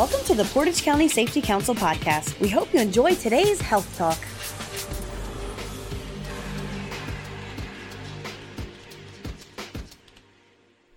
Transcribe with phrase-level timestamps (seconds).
[0.00, 2.40] Welcome to the Portage County Safety Council podcast.
[2.40, 4.16] We hope you enjoy today's health talk.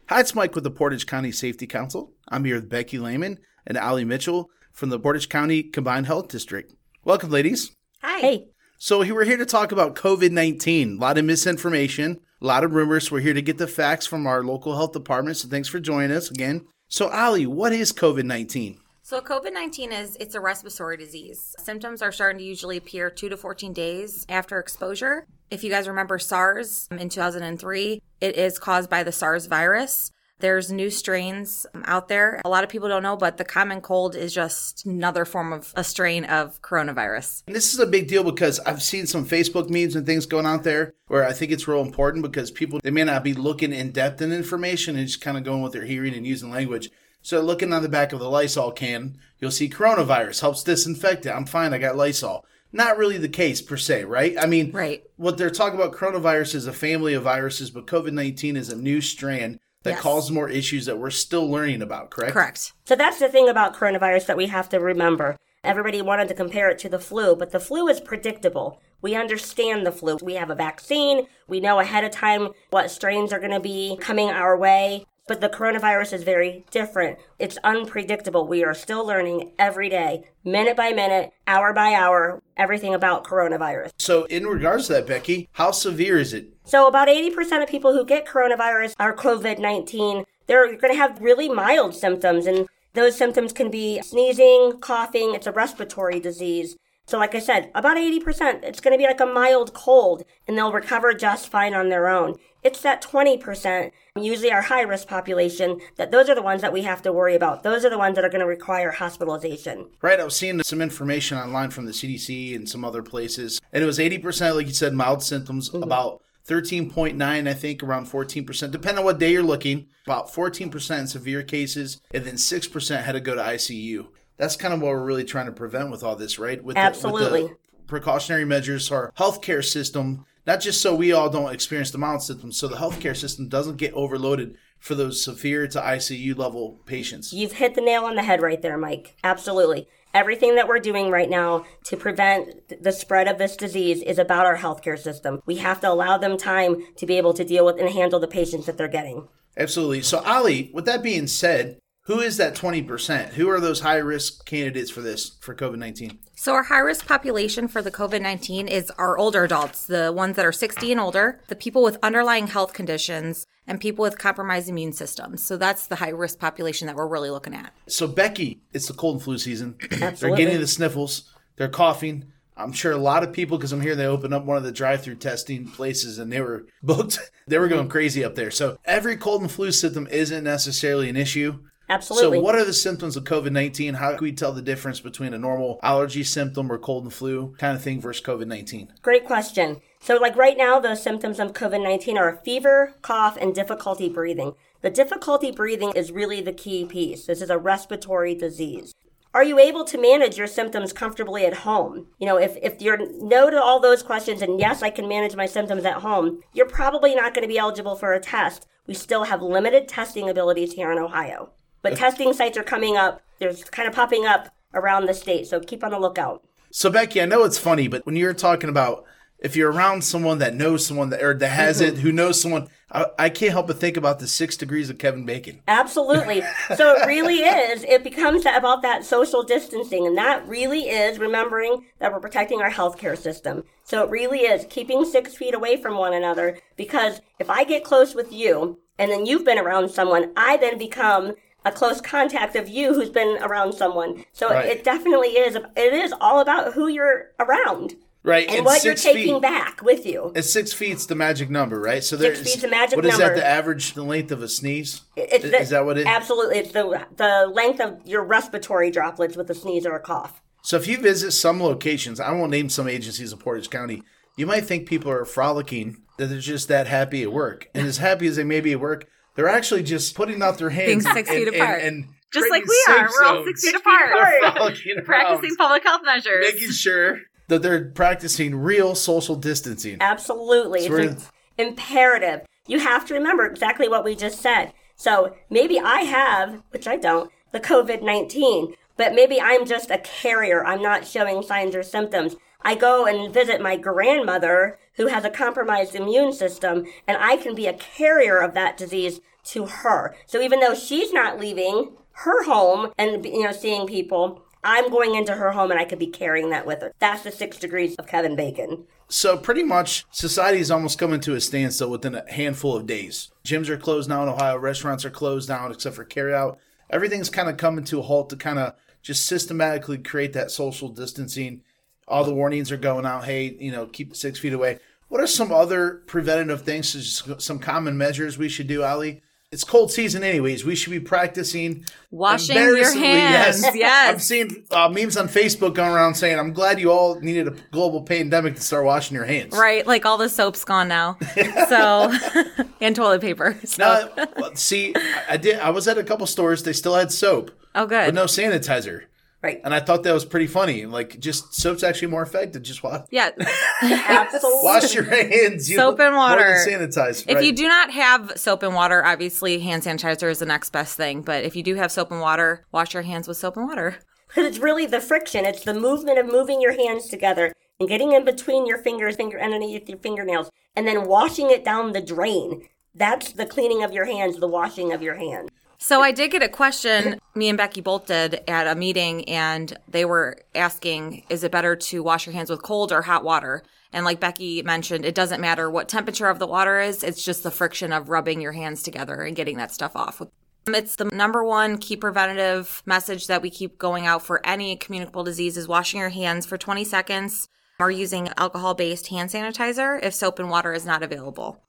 [0.08, 2.14] Hi, it's Mike with the Portage County Safety Council.
[2.30, 6.74] I'm here with Becky Lehman and Ali Mitchell from the Portage County Combined Health District.
[7.04, 7.76] Welcome, ladies.
[8.02, 8.20] Hi.
[8.20, 8.48] Hey.
[8.78, 10.96] So, we're here to talk about COVID 19.
[10.96, 13.12] A lot of misinformation, a lot of rumors.
[13.12, 15.36] We're here to get the facts from our local health department.
[15.36, 16.66] So, thanks for joining us again.
[16.88, 18.80] So, Ali, what is COVID 19?
[19.06, 21.54] So COVID-19 is it's a respiratory disease.
[21.60, 25.28] Symptoms are starting to usually appear 2 to 14 days after exposure.
[25.52, 30.10] If you guys remember SARS in 2003, it is caused by the SARS virus.
[30.40, 32.42] There's new strains um, out there.
[32.46, 35.74] A lot of people don't know, but the common cold is just another form of
[35.76, 37.44] a strain of coronavirus.
[37.46, 40.46] And this is a big deal because I've seen some Facebook memes and things going
[40.46, 43.74] out there where I think it's real important because people they may not be looking
[43.74, 46.90] in depth in information and just kind of going with their hearing and using language.
[47.24, 51.32] So looking on the back of the Lysol can, you'll see coronavirus helps disinfect it.
[51.32, 51.74] I'm fine.
[51.74, 52.46] I got Lysol.
[52.74, 54.36] Not really the case per se, right?
[54.38, 55.04] I mean, right.
[55.16, 59.00] what they're talking about coronavirus is a family of viruses, but COVID-19 is a new
[59.00, 60.02] strand that yes.
[60.02, 62.34] causes more issues that we're still learning about, correct?
[62.34, 62.74] Correct.
[62.84, 65.38] So that's the thing about coronavirus that we have to remember.
[65.64, 68.82] Everybody wanted to compare it to the flu, but the flu is predictable.
[69.02, 70.18] We understand the flu.
[70.22, 71.28] We have a vaccine.
[71.48, 75.06] We know ahead of time what strains are going to be coming our way.
[75.26, 77.18] But the coronavirus is very different.
[77.40, 78.46] It's unpredictable.
[78.46, 83.92] We are still learning every day, minute by minute, hour by hour, everything about coronavirus.
[83.98, 86.50] So, in regards to that, Becky, how severe is it?
[86.66, 90.26] So, about 80% of people who get coronavirus are COVID 19.
[90.48, 95.36] They're going to have really mild symptoms, and those symptoms can be sneezing, coughing.
[95.36, 96.76] It's a respiratory disease.
[97.06, 100.58] So, like I said, about 80%, it's going to be like a mild cold and
[100.58, 102.36] they'll recover just fine on their own.
[102.64, 106.84] It's that 20%, usually our high risk population, that those are the ones that we
[106.84, 107.64] have to worry about.
[107.64, 109.90] Those are the ones that are going to require hospitalization.
[110.02, 110.20] Right.
[110.20, 113.86] I was seeing some information online from the CDC and some other places, and it
[113.86, 115.84] was 80%, like you said, mild symptoms, mm-hmm.
[115.84, 121.08] about 13.9, I think, around 14%, depending on what day you're looking, about 14% in
[121.08, 125.06] severe cases, and then 6% had to go to ICU that's kind of what we're
[125.06, 126.64] really trying to prevent with all this, right?
[126.64, 127.42] With Absolutely.
[127.42, 131.92] The, with the precautionary measures, our healthcare system, not just so we all don't experience
[131.92, 136.38] the mild symptoms, so the healthcare system doesn't get overloaded for those severe to ICU
[136.38, 137.32] level patients.
[137.32, 139.16] You've hit the nail on the head right there, Mike.
[139.24, 139.88] Absolutely.
[140.14, 144.46] Everything that we're doing right now to prevent the spread of this disease is about
[144.46, 145.42] our healthcare system.
[145.46, 148.28] We have to allow them time to be able to deal with and handle the
[148.28, 149.28] patients that they're getting.
[149.56, 150.02] Absolutely.
[150.02, 153.30] So, Ali, with that being said, who is that 20%?
[153.30, 156.20] Who are those high risk candidates for this, for COVID 19?
[156.36, 160.36] So, our high risk population for the COVID 19 is our older adults, the ones
[160.36, 164.68] that are 60 and older, the people with underlying health conditions, and people with compromised
[164.68, 165.42] immune systems.
[165.42, 167.74] So, that's the high risk population that we're really looking at.
[167.88, 169.76] So, Becky, it's the cold and flu season.
[169.84, 170.16] Absolutely.
[170.16, 172.26] They're getting the sniffles, they're coughing.
[172.56, 174.72] I'm sure a lot of people, because I'm here, they opened up one of the
[174.72, 177.18] drive-through testing places and they were booked.
[177.48, 178.52] They were going crazy up there.
[178.52, 181.60] So every cold and flu symptom isn't necessarily an issue.
[181.90, 182.38] Absolutely.
[182.38, 183.96] So, what are the symptoms of COVID 19?
[183.96, 187.56] How can we tell the difference between a normal allergy symptom or cold and flu
[187.58, 188.94] kind of thing versus COVID 19?
[189.02, 189.82] Great question.
[190.00, 194.54] So, like right now, the symptoms of COVID 19 are fever, cough, and difficulty breathing.
[194.82, 197.26] The difficulty breathing is really the key piece.
[197.26, 198.94] This is a respiratory disease.
[199.34, 202.06] Are you able to manage your symptoms comfortably at home?
[202.20, 205.36] You know, if, if you're no to all those questions and yes, I can manage
[205.36, 208.68] my symptoms at home, you're probably not going to be eligible for a test.
[208.86, 211.52] We still have limited testing abilities here in Ohio.
[211.84, 213.22] But testing sites are coming up.
[213.38, 215.46] There's kind of popping up around the state.
[215.46, 216.44] So keep on the lookout.
[216.72, 219.06] So Becky, I know it's funny, but when you're talking about
[219.44, 221.98] if you're around someone that knows someone that or that has mm-hmm.
[221.98, 224.98] it, who knows someone, I, I, can't help but think about the six degrees of
[224.98, 225.62] Kevin Bacon.
[225.68, 226.42] Absolutely.
[226.78, 227.84] so it really is.
[227.84, 232.72] It becomes about that social distancing, and that really is remembering that we're protecting our
[232.72, 233.66] healthcare system.
[233.84, 236.58] So it really is keeping six feet away from one another.
[236.78, 240.78] Because if I get close with you, and then you've been around someone, I then
[240.78, 241.34] become
[241.66, 244.26] a close contact of you who's been around someone.
[244.34, 244.66] So right.
[244.66, 245.56] it definitely is.
[245.56, 247.96] It is all about who you're around.
[248.26, 250.32] Right, and, and what you're taking feet, back with you.
[250.34, 252.02] And six feet's the magic number, right?
[252.02, 253.22] So there's six feet's the magic what number.
[253.22, 253.42] What is that?
[253.42, 255.02] The average, the length of a sneeze?
[255.18, 256.08] It's the, is that what it?
[256.08, 260.42] Absolutely, it's the the length of your respiratory droplets with a sneeze or a cough.
[260.62, 264.04] So if you visit some locations, I won't name some agencies in Portage County.
[264.38, 267.98] You might think people are frolicking that they're just that happy at work, and as
[267.98, 271.02] happy as they may be at work, they're actually just putting out their hands Being
[271.02, 271.82] six and, feet and, apart.
[271.82, 273.10] And, and just like we are.
[273.10, 274.12] We're all six feet apart.
[275.06, 276.46] Practicing public health measures.
[276.54, 279.98] Making sure that they're practicing real social distancing.
[280.00, 280.88] Absolutely.
[280.88, 282.42] So it's imperative.
[282.68, 284.74] You have to remember exactly what we just said.
[284.96, 289.98] So maybe I have, which I don't, the COVID 19, but maybe I'm just a
[289.98, 290.66] carrier.
[290.66, 292.36] I'm not showing signs or symptoms.
[292.62, 297.56] I go and visit my grandmother who has a compromised immune system and I can
[297.56, 300.16] be a carrier of that disease to her.
[300.26, 305.16] So even though she's not leaving her home and you know seeing people, I'm going
[305.16, 306.94] into her home and I could be carrying that with her.
[307.00, 308.86] That's the six degrees of Kevin Bacon.
[309.10, 313.32] So pretty much society is almost coming to a standstill within a handful of days.
[313.44, 316.58] Gyms are closed now in Ohio, restaurants are closed down except for carryout.
[316.90, 320.90] Everything's kind of coming to a halt to kind of just systematically create that social
[320.90, 321.62] distancing.
[322.08, 323.26] All the warnings are going out.
[323.26, 324.80] Hey, you know, keep six feet away.
[325.10, 329.22] What are some other preventative things, some common measures we should do, Ali?
[329.54, 330.66] It's cold season, anyways.
[330.66, 333.62] We should be practicing washing your hands.
[333.64, 334.14] Yes, yes.
[334.14, 337.52] I'm seeing uh, memes on Facebook going around saying, "I'm glad you all needed a
[337.72, 339.86] global pandemic to start washing your hands." right.
[339.86, 341.18] Like all the soap's gone now,
[341.70, 342.12] so
[342.82, 343.56] and toilet paper.
[343.64, 344.10] So.
[344.18, 345.60] Now, see, I- I did.
[345.60, 346.64] I was at a couple stores.
[346.64, 348.06] They still had soap, oh, good.
[348.08, 349.04] but no sanitizer.
[349.44, 349.60] Right.
[349.66, 350.86] And I thought that was pretty funny.
[350.86, 352.64] Like, just soap's actually more effective.
[352.64, 353.32] Just wash, yeah.
[353.82, 354.60] Absolutely.
[354.64, 355.70] wash your hands.
[355.70, 356.66] You Soap and more than water.
[356.66, 357.26] sanitize.
[357.28, 357.44] If right.
[357.44, 361.24] you do not have soap and water, obviously hand sanitizer is the next best thing.
[361.24, 363.98] But if you do have soap and water, wash your hands with soap and water.
[364.30, 365.46] Because it's really the friction.
[365.46, 369.42] It's the movement of moving your hands together and getting in between your fingers, finger
[369.42, 372.68] underneath your fingernails, and then washing it down the drain.
[372.96, 375.50] That's the cleaning of your hands, the washing of your hands.
[375.84, 377.20] So I did get a question.
[377.36, 381.76] Me and Becky both did at a meeting, and they were asking, "Is it better
[381.76, 385.42] to wash your hands with cold or hot water?" And like Becky mentioned, it doesn't
[385.42, 387.04] matter what temperature of the water is.
[387.04, 390.22] It's just the friction of rubbing your hands together and getting that stuff off.
[390.68, 395.26] It's the number one key preventative message that we keep going out for any communicable
[395.26, 400.40] disease is washing your hands for 20 seconds or using alcohol-based hand sanitizer if soap
[400.40, 401.60] and water is not available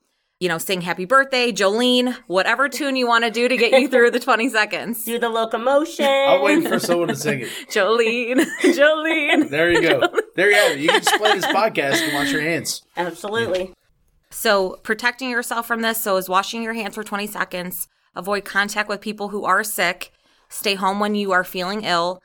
[0.44, 3.88] you know, sing happy birthday, Jolene, whatever tune you want to do to get you
[3.88, 5.02] through the 20 seconds.
[5.02, 6.05] Do the locomotion.
[6.05, 7.49] I'm waiting for someone to sing it.
[7.70, 9.49] Jolene, Jolene.
[9.49, 10.02] There you go.
[10.37, 10.81] There you have it.
[10.81, 12.82] You can just play this podcast and wash your hands.
[12.94, 13.73] Absolutely.
[14.29, 18.91] So, protecting yourself from this so is washing your hands for 20 seconds, avoid contact
[18.91, 20.12] with people who are sick,
[20.50, 22.20] stay home when you are feeling ill,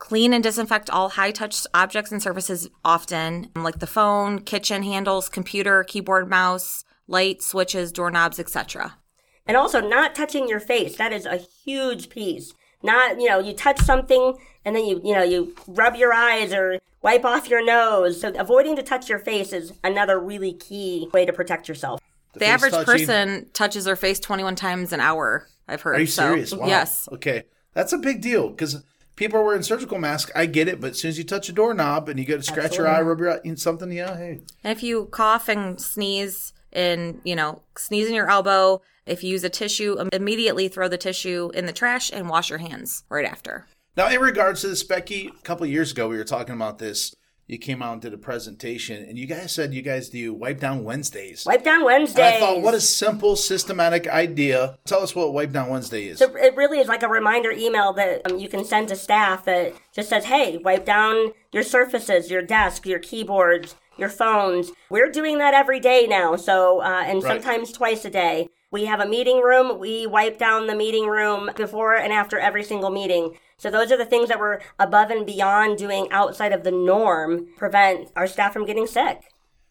[0.00, 5.28] clean and disinfect all high touch objects and surfaces often, like the phone, kitchen handles,
[5.28, 8.98] computer, keyboard, mouse, light, switches, doorknobs, etc.
[9.46, 10.96] And also not touching your face.
[10.96, 12.54] That is a huge piece.
[12.82, 14.34] Not, you know, you touch something
[14.64, 18.20] and then you, you know, you rub your eyes or wipe off your nose.
[18.20, 22.00] So avoiding to touch your face is another really key way to protect yourself.
[22.32, 22.84] The, face average touching.
[22.86, 25.96] person touches their face 21 times an hour, I've heard.
[25.96, 26.54] Are you So, serious?
[26.54, 26.66] Wow.
[26.66, 27.08] Yes.
[27.12, 27.44] Okay.
[27.74, 28.82] That's a big deal because
[29.16, 30.30] people are wearing surgical masks.
[30.34, 32.42] I get it, but as soon as you touch a doorknob and you go to
[32.42, 34.40] scratch your eye, rub your eye, in something, yeah, hey.
[34.64, 39.30] And if you cough and sneeze and, you know, sneeze in your elbow, if you
[39.30, 43.26] use a tissue, immediately throw the tissue in the trash and wash your hands right
[43.26, 43.66] after.
[43.96, 46.78] Now, in regards to this, Becky, a couple of years ago, we were talking about
[46.78, 47.14] this.
[47.48, 50.60] You came out and did a presentation, and you guys said you guys do Wipe
[50.60, 51.44] Down Wednesdays.
[51.44, 52.16] Wipe down Wednesdays.
[52.24, 54.78] And I thought, what a simple, systematic idea.
[54.86, 56.20] Tell us what Wipe Down Wednesday is.
[56.20, 59.44] So it really is like a reminder email that um, you can send to staff
[59.44, 64.72] that just says, hey, wipe down your surfaces, your desk, your keyboards, your phones.
[64.90, 66.36] We're doing that every day now.
[66.36, 67.42] So, uh, and Right.
[67.42, 68.48] sometimes twice a day.
[68.70, 69.78] We have a meeting room.
[69.78, 73.36] We wipe down the meeting room before and after every single meeting.
[73.58, 77.48] So those are the things that we're above and beyond doing outside of the norm,
[77.58, 79.20] prevent our staff from getting sick.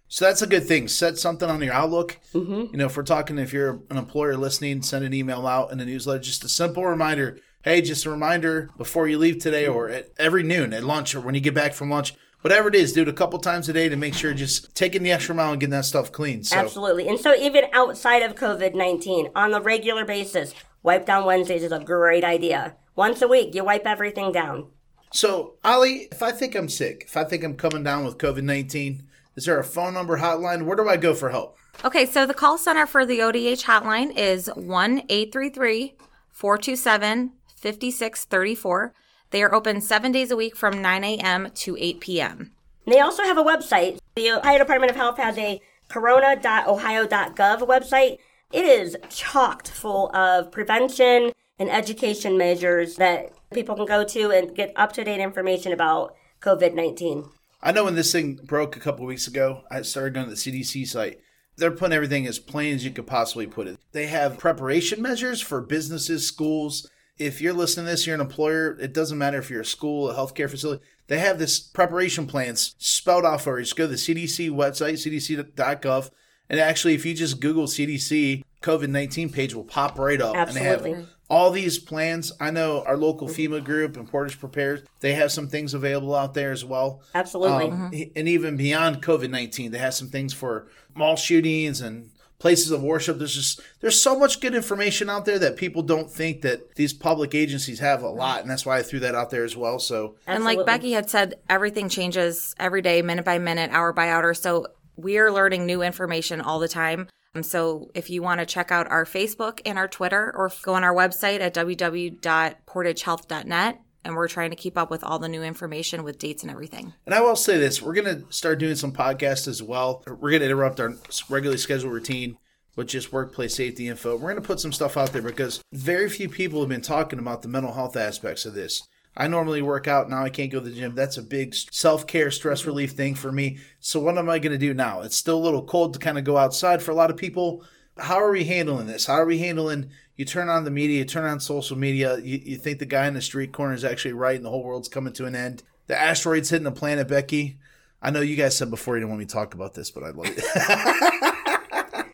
[0.08, 0.88] So that's a good thing.
[0.88, 2.18] Set something on your Outlook.
[2.34, 2.74] Mm-hmm.
[2.74, 5.78] You know, if we're talking, if you're an employer listening, send an email out in
[5.78, 6.20] the newsletter.
[6.22, 7.40] Just a simple reminder.
[7.64, 11.22] Hey, just a reminder before you leave today, or at every noon at lunch, or
[11.22, 12.94] when you get back from lunch, whatever it is.
[12.94, 15.52] Do it a couple times a day to make sure just taking the extra mile
[15.52, 16.44] and getting that stuff clean.
[16.44, 17.08] So Absolutely.
[17.08, 21.72] And so even outside of COVID 19, on a regular basis, Wipe Down Wednesdays is
[21.72, 22.76] a great idea.
[22.96, 24.68] Once a week, you wipe everything down.
[25.14, 28.44] So, Ali, if I think I'm sick, if I think I'm coming down with COVID
[28.44, 29.04] 19,
[29.36, 30.66] is there a phone number hotline?
[30.66, 31.58] Where do I go for help?
[31.84, 35.96] Okay, so the call center for the ODH hotline is 1 833
[36.32, 38.94] 427 5634.
[39.32, 41.50] They are open seven days a week from 9 a.m.
[41.56, 42.52] to 8 p.m.
[42.86, 44.00] They also have a website.
[44.16, 48.18] The Ohio Department of Health has a corona.ohio.gov website.
[48.52, 54.54] It is chocked full of prevention and education measures that people can go to and
[54.54, 57.26] get up to date information about COVID 19.
[57.62, 60.36] I know when this thing broke a couple weeks ago, I started going to the
[60.36, 61.20] CDC site.
[61.56, 63.78] They're putting everything as plain as you could possibly put it.
[63.92, 66.90] They have preparation measures for businesses, schools.
[67.18, 70.10] If you're listening to this, you're an employer, it doesn't matter if you're a school,
[70.10, 70.84] a healthcare facility.
[71.08, 73.66] They have this preparation plans spelled out for you.
[73.66, 76.10] Just go to the CDC website, cdc.gov.
[76.50, 80.36] And actually, if you just Google CDC, COVID 19 page will pop right up.
[80.36, 80.82] And they have
[81.30, 82.32] all these plans.
[82.42, 86.34] I know our local FEMA group and Portage Prepares, they have some things available out
[86.34, 87.02] there as well.
[87.16, 87.72] Absolutely.
[87.72, 92.10] Um, And even beyond COVID 19, they have some things for mall shootings and
[92.42, 93.20] places of worship.
[93.20, 96.92] There's just, there's so much good information out there that people don't think that these
[96.92, 98.42] public agencies have a lot.
[98.42, 99.78] And that's why I threw that out there as well.
[99.78, 104.10] So, And like Becky had said, everything changes every day, minute by minute, hour by
[104.10, 104.34] hour.
[104.34, 107.10] So we're learning new information all the time.
[107.36, 110.74] Um, so if you want to check out our Facebook and our Twitter or go
[110.74, 115.44] on our website at www.portagehealth.net, and we're trying to keep up with all the new
[115.44, 116.94] information with dates and everything.
[117.06, 120.04] And I will say this: we're going to start doing some podcasts as well.
[120.08, 120.96] We're going to interrupt our
[121.30, 122.38] regularly scheduled routine
[122.76, 124.16] with just workplace safety info.
[124.16, 127.20] We're going to put some stuff out there because very few people have been talking
[127.20, 128.88] about the mental health aspects of this.
[129.16, 130.24] I normally work out now.
[130.24, 130.96] I can't go to the gym.
[130.96, 133.58] That's a big self care, stress relief thing for me.
[133.80, 135.02] So what am I going to do now?
[135.02, 137.66] It's still a little cold to kind of go outside for a lot of people.
[137.98, 139.06] How are we handling this?
[139.06, 139.90] How are we handling?
[140.22, 143.08] You turn on the media, you turn on social media, you, you think the guy
[143.08, 145.64] in the street corner is actually right and the whole world's coming to an end.
[145.88, 147.58] The asteroid's hitting the planet, Becky.
[148.04, 150.04] I know you guys said before you didn't want me to talk about this, but
[150.04, 150.44] I love it.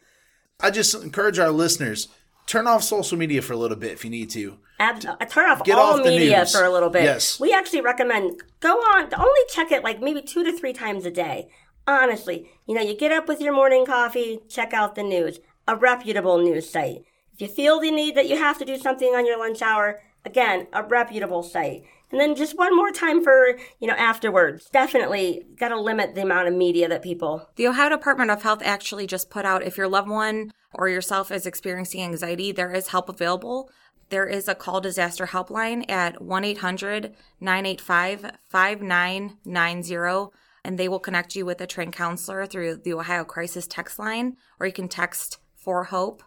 [0.62, 2.08] I just encourage our listeners
[2.46, 4.58] turn off social media for a little bit if you need to.
[4.80, 6.56] Ab- uh, turn off Get all off media news.
[6.56, 7.04] for a little bit.
[7.04, 7.42] Yes.
[7.42, 11.12] We actually recommend go on, only check it like maybe two to three times a
[11.12, 11.50] day.
[11.86, 15.76] Honestly, you know, you get up with your morning coffee, check out the news, a
[15.76, 17.04] reputable news site.
[17.38, 20.02] If you feel the need that you have to do something on your lunch hour,
[20.26, 21.84] again, a reputable site.
[22.10, 24.68] And then just one more time for, you know, afterwards.
[24.72, 27.48] Definitely got to limit the amount of media that people.
[27.56, 31.30] The Ohio Department of Health actually just put out if your loved one or yourself
[31.30, 33.70] is experiencing anxiety, there is help available.
[34.10, 40.32] There is a call disaster helpline at 1 800 985 5990,
[40.66, 44.38] and they will connect you with a trained counselor through the Ohio Crisis Text Line,
[44.60, 46.24] or you can text for HOPE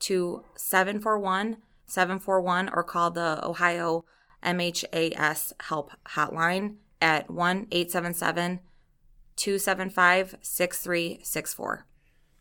[0.00, 4.04] to 741 741 or call the Ohio
[4.42, 8.60] MHAS Help Hotline at 1 877
[9.36, 11.86] 275 6364.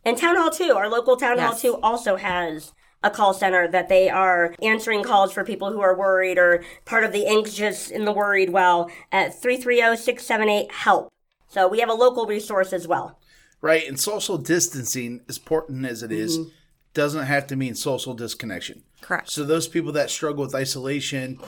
[0.03, 3.89] And Town Hall 2, our local Town Hall 2 also has a call center that
[3.89, 8.07] they are answering calls for people who are worried or part of the anxious and
[8.07, 11.12] the worried well at 330-678-HELP.
[11.47, 13.19] So we have a local resource as well.
[13.62, 13.88] Right.
[13.88, 16.50] And social distancing, as important as it is, mm-hmm.
[16.95, 18.81] Doesn't have to mean social disconnection.
[19.01, 19.29] Correct.
[19.29, 21.39] So those people that struggle with isolation,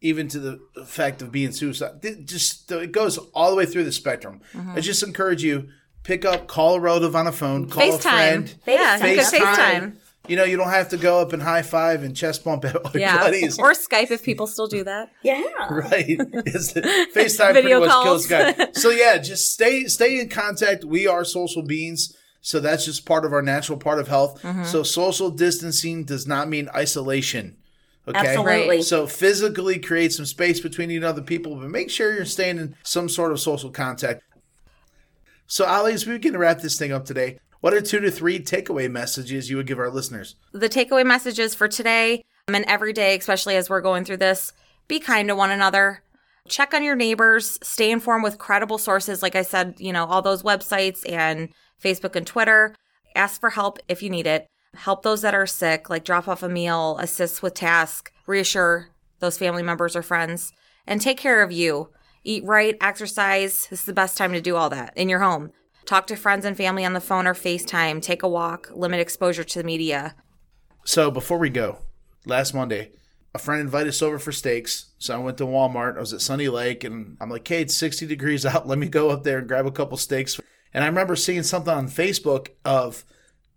[0.00, 3.84] even to the fact of being suicide, th- just it goes all the way through
[3.84, 4.40] the spectrum.
[4.54, 4.70] Mm-hmm.
[4.76, 5.68] I just encourage you
[6.04, 8.00] pick up, call a relative on a phone, call a FaceTime.
[8.00, 9.40] friend, Yeah, you FaceTime.
[9.54, 9.96] FaceTime.
[10.28, 12.76] You know, you don't have to go up and high five and chest bump at
[12.76, 13.18] all your Yeah.
[13.18, 13.58] buddies.
[13.58, 15.10] Or Skype if people still do that.
[15.22, 15.42] Yeah.
[15.68, 16.06] right.
[16.46, 16.72] Is
[17.14, 18.26] FaceTime Video pretty much calls.
[18.26, 18.68] kills guy.
[18.72, 20.84] So yeah, just stay stay in contact.
[20.84, 22.16] We are social beings.
[22.42, 24.42] So that's just part of our natural part of health.
[24.42, 24.64] Mm-hmm.
[24.64, 27.56] So social distancing does not mean isolation.
[28.06, 28.18] Okay.
[28.18, 28.82] Absolutely.
[28.82, 32.58] So physically create some space between you and other people, but make sure you're staying
[32.58, 34.22] in some sort of social contact.
[35.46, 38.10] So Ali, as we begin to wrap this thing up today, what are two to
[38.10, 40.34] three takeaway messages you would give our listeners?
[40.50, 44.52] The takeaway messages for today um, and every day, especially as we're going through this
[44.88, 46.02] be kind to one another.
[46.48, 49.22] Check on your neighbors, stay informed with credible sources.
[49.22, 51.50] Like I said, you know, all those websites and
[51.82, 52.74] Facebook and Twitter.
[53.14, 54.46] Ask for help if you need it.
[54.74, 59.38] Help those that are sick, like drop off a meal, assist with tasks, reassure those
[59.38, 60.52] family members or friends,
[60.86, 61.90] and take care of you.
[62.24, 63.66] Eat right, exercise.
[63.68, 65.50] This is the best time to do all that in your home.
[65.84, 68.00] Talk to friends and family on the phone or FaceTime.
[68.00, 68.70] Take a walk.
[68.72, 70.14] Limit exposure to the media.
[70.84, 71.78] So before we go,
[72.24, 72.92] last Monday,
[73.34, 74.90] a friend invited us over for steaks.
[74.98, 75.96] So I went to Walmart.
[75.96, 78.66] I was at Sunny Lake, and I'm like, "Hey, it's 60 degrees out.
[78.68, 80.40] Let me go up there and grab a couple steaks."
[80.74, 83.04] And I remember seeing something on Facebook of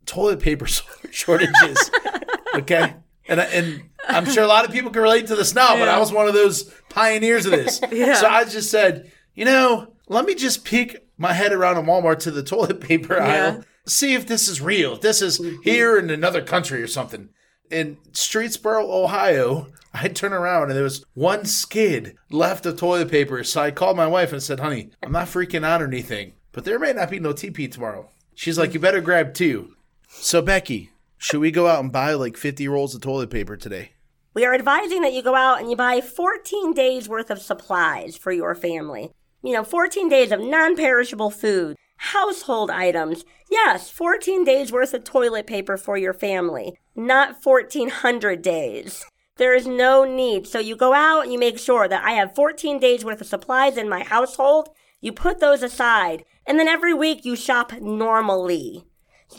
[0.05, 0.67] toilet paper
[1.11, 1.91] shortages.
[2.55, 2.95] okay,
[3.27, 5.87] and I- and I'm sure a lot of people can relate to this now, but
[5.87, 7.81] I was one of those pioneers of this.
[7.91, 12.19] So I just said, you know, let me just peek my head around a Walmart
[12.19, 14.93] to the toilet paper aisle, see if this is real.
[14.93, 15.61] If this is mm-hmm.
[15.63, 17.29] here in another country or something.
[17.71, 23.43] In Streetsboro, Ohio, I turn around and there was one skid left of toilet paper.
[23.43, 26.63] So I called my wife and said, honey, I'm not freaking out or anything, but
[26.63, 28.09] there may not be no TP tomorrow.
[28.33, 29.75] She's like, you better grab two.
[30.07, 33.91] So, Becky, should we go out and buy like 50 rolls of toilet paper today?
[34.33, 38.15] We are advising that you go out and you buy 14 days worth of supplies
[38.15, 39.11] for your family.
[39.43, 43.25] You know, 14 days of non perishable food, household items.
[43.51, 49.03] Yes, 14 days worth of toilet paper for your family, not 1400 days.
[49.35, 50.47] There is no need.
[50.47, 53.27] So you go out and you make sure that I have 14 days worth of
[53.27, 54.69] supplies in my household.
[55.01, 56.25] You put those aside.
[56.47, 58.85] And then every week you shop normally.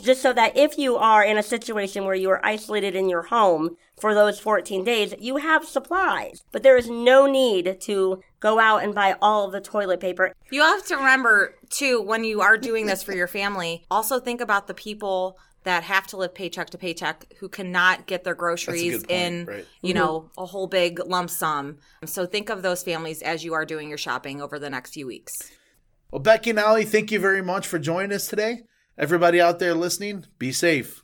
[0.01, 3.23] just so that if you are in a situation where you are isolated in your
[3.23, 6.43] home for those 14 days, you have supplies.
[6.51, 10.33] But there is no need to go out and buy all of the toilet paper.
[10.51, 14.41] You have to remember, too, when you are doing this for your family, also think
[14.41, 18.99] about the people that have to live paycheck to paycheck who cannot get their groceries
[18.99, 19.65] point, in right.
[19.81, 20.03] you mm-hmm.
[20.03, 23.89] know a whole big lump sum so think of those families as you are doing
[23.89, 25.51] your shopping over the next few weeks
[26.09, 28.61] Well, Becky and Allie, thank you very much for joining us today.
[28.97, 31.03] Everybody out there listening, be safe.